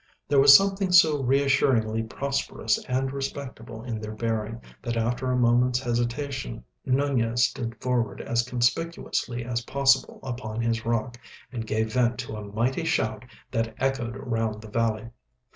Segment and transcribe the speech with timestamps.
[0.27, 5.77] There was something so reassuringly prosperous and respectable in their bearing that after a moment's
[5.79, 11.19] hesitation Nunez stood forward as conspicuously as possible upon his rock,
[11.51, 15.09] and gave vent to a mighty shout that echoed round the valley.